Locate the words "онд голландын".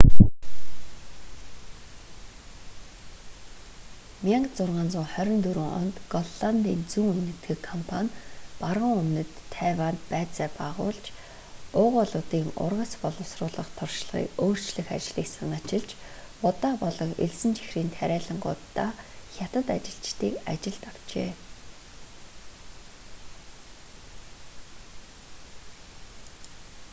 5.79-6.79